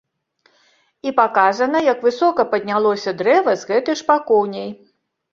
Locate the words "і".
1.09-1.11